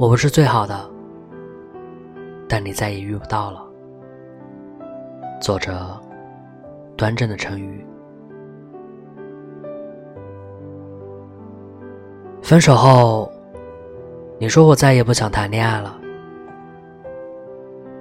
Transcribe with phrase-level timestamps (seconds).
[0.00, 0.90] 我不是最好的，
[2.48, 3.62] 但你再也遇不到了。
[5.42, 5.94] 作者：
[6.96, 7.84] 端正的成语。
[12.40, 13.30] 分手后，
[14.38, 15.94] 你说我再也不想谈恋爱了。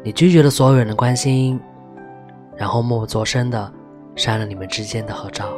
[0.02, 1.60] 你拒绝了所有人的关心，
[2.56, 3.70] 然后默不作声的
[4.16, 5.50] 删了你们之间的合照。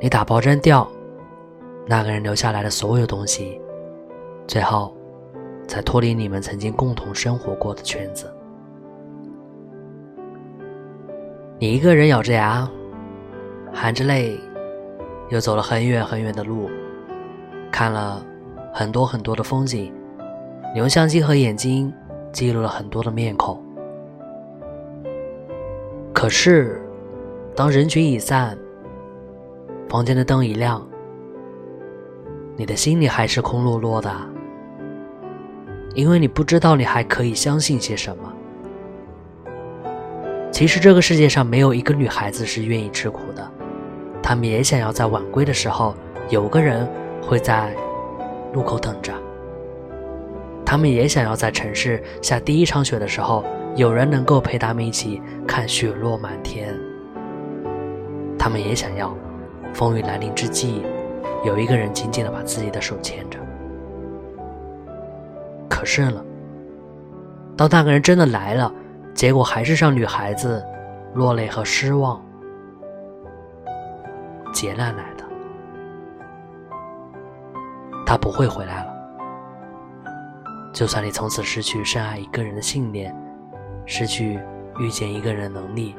[0.00, 0.88] 你打包扔掉
[1.86, 3.60] 那个人留下来的所有东西。
[4.46, 4.94] 最后，
[5.66, 8.32] 才脱离你们曾经共同生活过的圈子。
[11.58, 12.68] 你一个人咬着牙，
[13.72, 14.38] 含着泪，
[15.30, 16.68] 又走了很远很远的路，
[17.72, 18.24] 看了
[18.72, 19.92] 很多很多的风景，
[20.74, 21.92] 你用相机和眼睛
[22.32, 23.58] 记录了很多的面孔。
[26.12, 26.82] 可是，
[27.56, 28.58] 当人群已散，
[29.88, 30.86] 房间的灯一亮，
[32.56, 34.10] 你的心里还是空落落的。
[35.94, 38.32] 因为你不知道你还可以相信些什么。
[40.50, 43.50] 其实这个世界上没有一个女孩子是愿意吃苦的，
[44.22, 45.94] 她们也想要在晚归的时候
[46.28, 46.88] 有个人
[47.22, 47.74] 会在
[48.52, 49.12] 路口等着。
[50.64, 53.44] 她们也想要在城市下第一场雪的时候
[53.76, 56.74] 有人能够陪她们一起看雪落满天。
[58.38, 59.16] 她们也想要
[59.72, 60.82] 风雨来临之际
[61.44, 63.38] 有一个人紧紧的把自己的手牵着。
[65.84, 66.24] 是了，
[67.56, 68.72] 当那个人真的来了，
[69.14, 70.64] 结果还是让女孩子
[71.14, 72.20] 落泪和失望，
[74.52, 75.24] 劫难来的。
[78.06, 78.92] 他不会回来了。
[80.72, 83.14] 就算你从此失去深爱一个人的信念，
[83.86, 84.40] 失去
[84.78, 85.94] 遇见一个人的能力，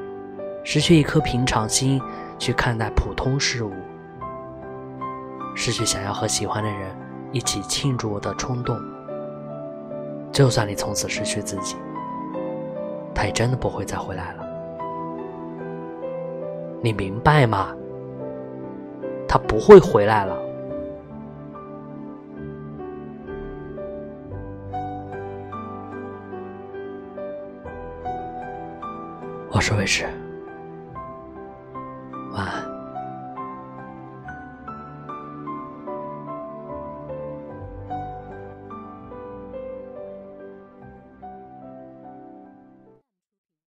[0.64, 2.02] 失去一颗平常心
[2.38, 3.72] 去看待普通事物，
[5.56, 6.94] 失去想要和喜欢的人
[7.32, 8.78] 一起庆祝的冲动。
[10.36, 11.78] 就算你从此失去自己，
[13.14, 14.46] 他也真的不会再回来了。
[16.82, 17.74] 你明白吗？
[19.30, 20.38] 他不会回来了。
[29.50, 30.06] 我是魏迟。